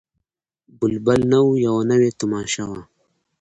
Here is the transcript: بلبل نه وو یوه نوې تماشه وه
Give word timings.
بلبل 0.79 1.19
نه 1.31 1.39
وو 1.45 1.51
یوه 1.65 1.81
نوې 1.91 2.09
تماشه 2.21 2.63
وه 2.69 2.81